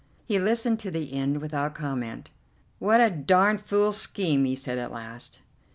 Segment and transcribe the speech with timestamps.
[0.25, 2.31] He listened to the end without comment.
[2.79, 5.41] "What a darned fool scheme," he said at last.